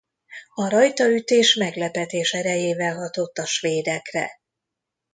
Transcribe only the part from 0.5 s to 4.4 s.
A rajtaütés meglepetés erejével hatott a svédekre.